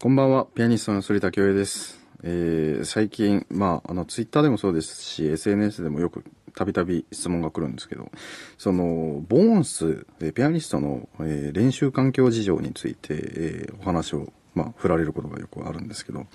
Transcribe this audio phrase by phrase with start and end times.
[0.00, 1.98] こんばんは、ピアニストの反田恭平です。
[2.24, 6.24] えー、最近、まあ、あの、ツイッターでもそうですし、SNS でもよく
[6.54, 8.10] たびたび質問が来るんですけど、
[8.58, 16.26] その、ボーンス、えピアニストの、えー練習環境事情について、えーお話を、まあ、振られることがよくあるんですけど、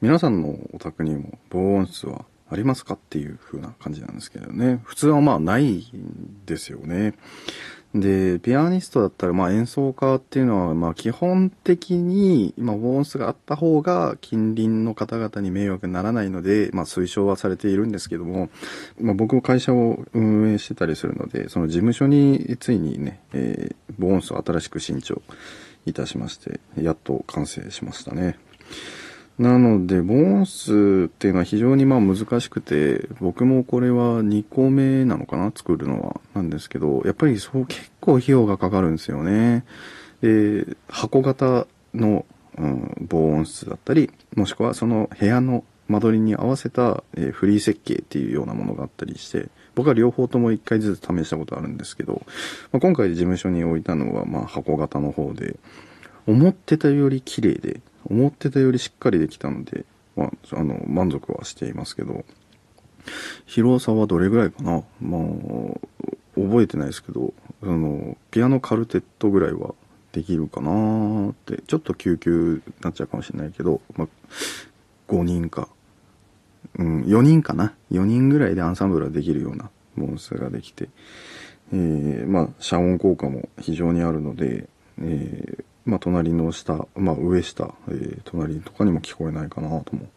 [0.00, 4.80] 皆さんのお宅にも防音室はありますかっていう風な感じなんですけどね。
[4.84, 7.14] 普通はまあないんですよね。
[7.94, 18.50] で、ピアニストだったら、まあ演奏家っていうのは、まあ基本的に、ま、ボーンスがあった方が近隣の方々に迷惑にならないので、まあ推奨はされているんですけども、
[19.00, 25.22] まあ僕も会社を運営してたりするので、その事務所についにね、えーボーンスを新しく新調
[25.86, 28.36] いたしまして、やっと完成しましたね。
[29.38, 36.20] なので、ボーンスっていうのは非常にまあ難しくて、僕もこれは2個目なのかな作るのは。
[36.34, 39.64] なんですけど、やっぱりそう結構費用がかかるんですよね。
[40.22, 42.24] で、箱型の、
[42.56, 52.22] うん、防音室だったり、もしくはその部屋の間取りに合わせた、えフリー設計っていうようなものがあったりして、僕は両方とも1回ずつ試したことあるんですけど、
[52.72, 55.56] まあ、今回事務所に置いたのはまあ箱型の方で、
[56.26, 59.84] 思ってたより綺麗で、思ってたよりしっかりできたので、
[60.16, 62.24] まあ、あの、満足はしていますけど、
[63.44, 64.82] 広さはどれぐらいかな？
[65.00, 65.22] まあ、
[66.34, 69.74] 覚えてないですけど、その、ピアノカルテットぐらいは
[70.12, 74.08] できるかなーって、ちょっと救急になっちゃうかもしれないけど、まあ、
[75.08, 75.68] 5人か、
[76.78, 80.88] うん、4人かな ?4 人ぐらいでアンサンブルができるようなモンスターができて、
[81.72, 84.68] えー、まあ、遮音効果も非常にあるので、
[85.00, 90.08] えー、まあ、隣の下、まあ、上下、えー、隣とかにも聞こえないかなとも、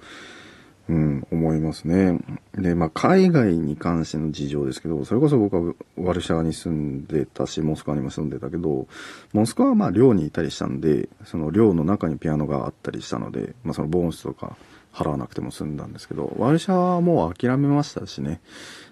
[0.90, 2.20] うん、思いますね。
[2.56, 8.88] で、まあ、海外に関しての事情ですけど、それこそ僕はワルシャワに住んでたし、モスクワにも住んでたけど、
[9.32, 14.58] モスクワはまあ寮にいたりしたんで、その寮の中にピアノがあったりしたので、まあそのボーンスとか
[14.92, 18.42] 払わなくても済んだんですけど、ワルシャワはもう諦めましたしね、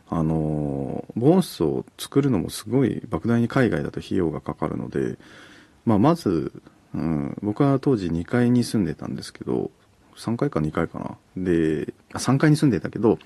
[0.10, 5.18] あのーボーンスを作るのもすごい莫大に海外だと費用がかかるので、
[5.86, 6.52] まあまず、
[6.94, 9.72] うん、僕は当時2階に住んでたんですけど、
[10.16, 11.18] 3階か2階かな。
[11.38, 13.20] で、3階に住んでたけど、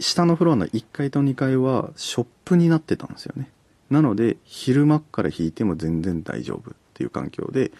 [0.00, 3.50] 下のフロアの1階と2階はショップになってたんですよね。
[3.90, 7.72] なので、昼間から弾いても全然大丈夫っていう環境で、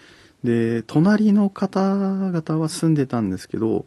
[0.44, 3.86] で、隣の方々は住んでたんですけど、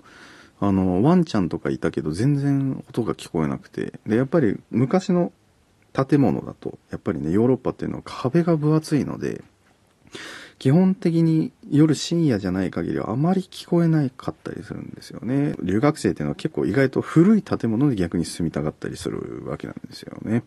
[0.59, 5.31] あの、ワンちゃんとかいたけど全然音が聞こえなくて、で、やっぱり昔の
[5.94, 9.44] 建物だと、やっぱりね、ヨーロッパっていうのは壁が分厚いので、
[10.57, 15.55] 基本的に夜深夜じゃない限りはあまり聞こえなかったりするんですよね。
[15.61, 20.44] 留学生っていうのは結構意外と古い建物で逆に住みたがったりするわけなんですよね。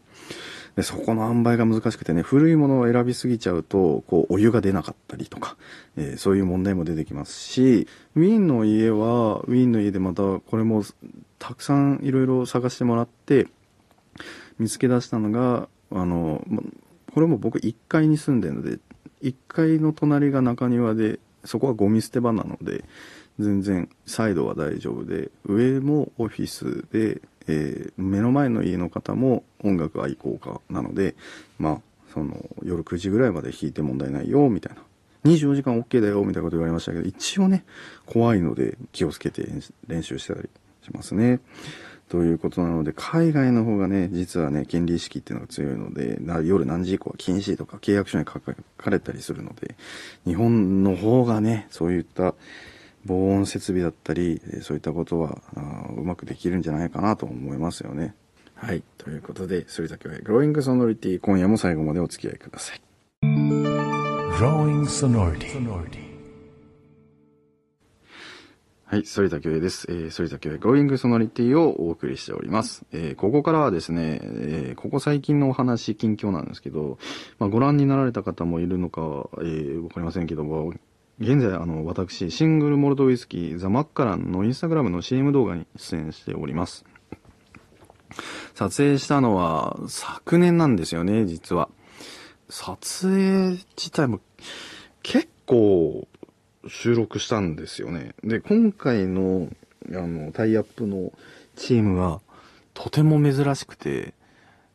[0.77, 5.57] で、そこの塩梅が難しくてね、古いものを選びすぎちゃうと、こう、お湯が出なかったりとか、
[5.97, 10.85] えーそういう問題も出てきますし、ウィーンの家は、ウィーンの家でまた、これも、
[11.41, 13.49] たくさんいろいろ探してもらって、
[14.59, 16.45] 見つけ出したのが、あの、
[17.13, 18.79] これも僕1階に住んでるので、
[19.23, 22.85] 1階の隣が中庭で、そこはゴミ捨て場なので、
[23.39, 31.15] 全然サイドは大丈夫で、上もオフィスで、えー目の前の家の方も音楽愛好家なので、
[31.59, 31.81] まあ、
[32.13, 34.83] その、夜9時ぐらいまで弾いて問題ないよ、みたいな。
[35.25, 37.65] 24時間 OK だよ、みたいなこと言われましたけど、一応ね、
[38.07, 39.47] 怖いので気をつけて
[39.87, 40.49] 練習してたり
[40.83, 41.41] しますね。
[42.09, 48.55] ということなので、海外の方がね、実はね、権利意識っていうのが強いので、夜何時以降は禁止とか契約書に書か
[48.91, 49.77] れたりするので、
[50.25, 52.35] 日本の方がね、そういった
[53.05, 55.39] 防音設備だったり、そういったことは、
[55.97, 58.15] うまくできるんじゃないかなと思いますよね。
[58.55, 58.83] はい。
[58.97, 62.81] ということで、それだけは、グローイングソノリティ、今夜も最後までお付き合いください。
[64.39, 66.08] Growing sonority.
[68.91, 69.87] はい、反田恭平です。
[69.91, 72.87] えー、反田恭平、Going Sonority をお送りしております。
[72.91, 76.97] えー、ここからはですね、えー、ここ最近のお話、近況なんですけど、
[77.39, 80.73] まあ、ご覧になられた方もいるのか、えー、わかりませんけども、
[81.21, 86.87] 現在、あの、私、シングルモルトウイスキー、ザ・マッカランのインスタグラムの CM 動画に出演しております。
[88.55, 91.69] 撮影したのは昨年なんですよね、実は。
[92.49, 94.21] 撮影自体も
[95.03, 96.09] 結構
[96.69, 98.15] 収録したんですよね。
[98.23, 99.49] で、今回の、
[99.91, 101.13] あの、タイアップの
[101.57, 102.21] チームは、
[102.75, 104.15] とても珍しくて、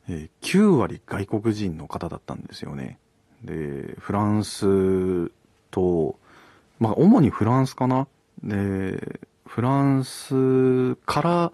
[0.09, 2.99] えー9割外国人の方だったんですよね。
[3.43, 5.31] で、フランス
[5.71, 6.17] と、
[6.79, 8.07] まあ、主にフランスかな。
[8.43, 11.51] で、フランスから、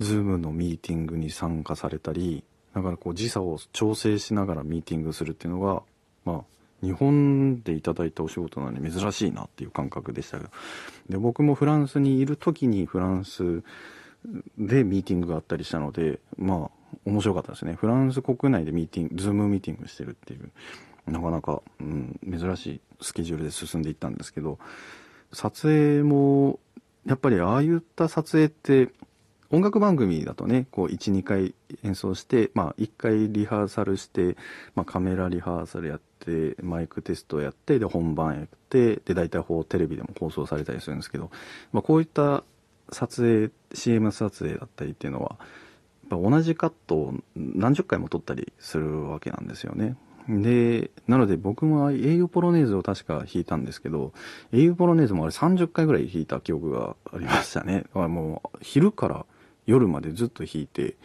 [0.00, 2.42] ズームのミーティングに参加されたり、
[2.74, 5.82] だからこう時差を調整しながらミーティングするっていうのが、
[6.24, 6.44] まあ、
[6.84, 10.50] 日本でいただいたお仕事なのに珍しいなっていう感覚でしたけど
[11.08, 13.62] で僕もフランスにいる時にフランス
[14.58, 16.70] でミーティングがあったりしたのでまあ
[17.04, 17.74] 面白かったですね。
[17.74, 20.50] フランス国内でミーティングズームミーティングしてるっていう
[21.10, 24.58] なかなか、うん、珍しいスケジュールで進んでいったんですけど
[25.32, 26.60] 撮影も
[27.04, 28.92] やっぱりああいった撮影って
[29.50, 34.36] 音楽番組だとねこう12回演奏してまあ1回リハーサルして、
[34.74, 36.13] まあ、カメラリハーサルやって
[36.62, 41.30] マイクテストをやってで本番やってで大体テレビでも放送されたりするんですけど、
[41.72, 42.44] まあ、こういった
[42.90, 45.36] 撮影 CM 撮影だったりっていうのは
[46.10, 49.96] やっぱ同じカットを何十回も撮ったりするわけなんですよね。
[50.28, 54.12] で、なので僕も英雄ポロネーズを確か弾いたんですけど、
[54.52, 57.82] 英雄ポロネーズもあれ30回ぐらい弾いた記憶がありましたね。
[57.82, 59.26] だからもう昼から
[59.66, 60.96] 夜までずっと弾いて、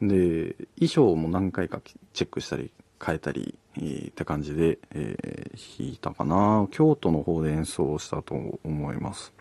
[0.00, 1.80] で、衣装も何回か
[2.12, 2.70] チェックしたり
[3.04, 6.66] 変えたり、えー、って感じで、えー、弾いたかな。
[6.70, 8.34] 京都の方で演奏したと
[8.64, 9.32] 思います。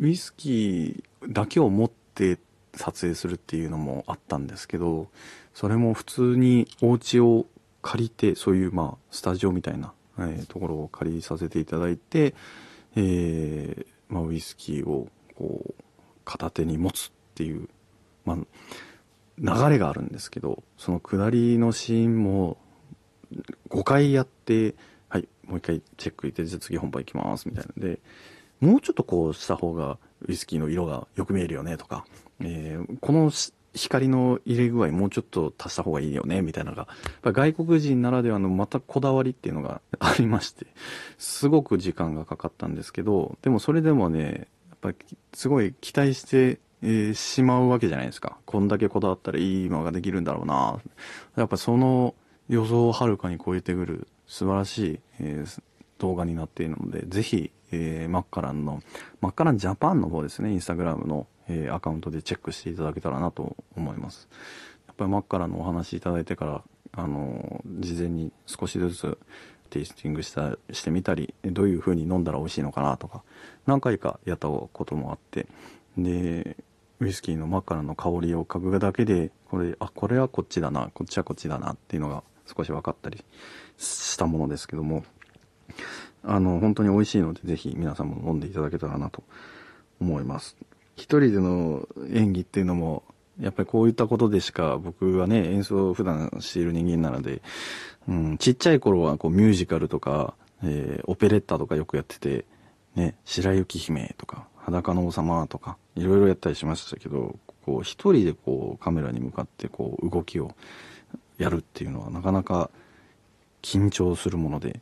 [0.00, 2.38] ウイスキーだけを持って
[2.74, 5.08] 撮影するっていうのもあったんですけど、
[5.54, 7.46] それも普通にお家を
[7.82, 12.34] 借りて、そういうまあ、スタジオみたいな、えー、ところを借りさせていただいて、
[12.96, 15.84] えー、まあ、ウイスキーをこう、
[16.24, 17.68] 片手に持つっていう、
[18.24, 18.38] まあ、
[19.38, 22.58] 流れがあるんですけど、その下りのシーンも
[23.70, 24.74] 5回やって、
[25.08, 28.00] はい、もう一回チェック入れて、じゃあ次本番行きますみたいなので、
[28.60, 32.04] もうちょっとこうした方がウイスキーの色がよく見えるよねとか、
[32.40, 33.30] えー、この
[33.74, 36.88] 光の入れ具合もうちょっと足した方がいいよねみたいなのが、
[37.22, 40.66] 外国人ならではのまたこだわりっていうのが ありまして、
[41.18, 44.96] すごく時間がかかったんですけど、でもそれでもね、やっぱり
[45.34, 48.38] すごい期待して、えー、しまうわけじゃないですか。
[48.44, 50.80] こんだけこだわったらいいものができるんだろうな。
[51.36, 52.14] やっぱその
[52.48, 55.62] 予想をはるかに超えてくる素晴らしい、えー、
[55.98, 58.80] 動画になっているので、ぜひ、えー、マッカランの、
[59.20, 64.28] マッカランジャパンの方ですね、インスタグラムの、えー、アカウントでチェックしていただけたらなと思います。
[64.86, 69.18] やっぱりマッカランのお話いただいてから、あのー、事前に少しずつ
[69.70, 73.22] テイスティングしたしてみたり、どういう風に飲んだら美味しいのかなとか、
[73.66, 75.46] 何回かやったこともあって、
[75.98, 76.56] で、
[77.00, 83.24] ウイスキーのマカランの香りを嗅ぐだけで、これ、あ、これはこっちだな、こっちはこっちだなっていうのが少し分かったり
[83.76, 85.04] したものですけども、
[86.24, 89.22] あの、本当に美味しいので、ぜひ皆さんも飲んでいただけたらなと
[90.00, 90.56] 思います。
[90.96, 93.04] 一人での演技っていうのも、
[93.40, 97.40] やっぱりこういったことでしか僕はね、演奏を普段している人間なので、
[98.08, 100.34] うん、ちっちゃい頃はこうミュージカルとか、
[100.64, 102.44] えー、オペレッタとかよくやってて、
[102.96, 110.54] ね、白雪姫とか、裸の王様とか、いろいろやったりしましたけど、こう一人でこうカメラに向かってこう動きを
[111.38, 112.70] やるっていうのはなかなか
[113.62, 114.80] 緊張するもので、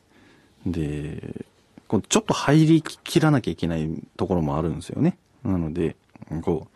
[0.66, 1.46] で、
[1.86, 5.18] こうちょっと入りきらなきゃいけないところもあるんですよね。
[5.44, 5.94] なので、
[6.42, 6.68] こう、っ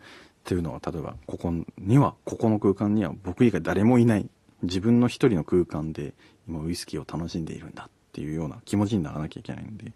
[0.45, 4.27] ていうのは、例えば、ここには、ここの空間には僕以外誰もいない。
[4.63, 6.13] 自分の一人の空間で、
[6.47, 9.91] 今ウイスキーを楽しんでいるんだっていうような気持ちにならなきゃいけないんで、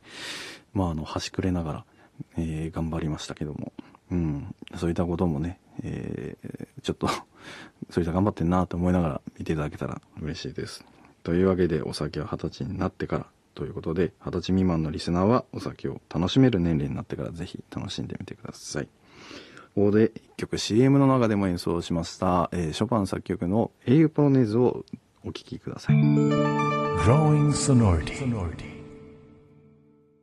[0.73, 1.85] まあ、あの、端くれながら、
[2.37, 3.73] えー、頑張りましたけども、
[4.11, 7.07] うん、そういったこともね、えー、ちょっと
[7.89, 10.85] そういった頑張ってんなと思いながら見ていただけたら嬉しいです。
[11.23, 13.25] というわけで、お酒は二十歳になってから
[13.55, 18.87] ということで、二十歳未満のリスナーはお酒を楽しめる年齢になってからぜひ楽しんでみてください。
[19.73, 24.85] ここで一曲 CM の中でも演奏しました、えー、ショパン作曲の英雄ポロネーズを
[25.23, 25.95] お聴きください。